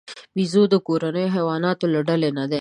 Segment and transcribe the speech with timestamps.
[0.35, 2.59] بیزو د کورنیو حیواناتو له ډلې نه دی.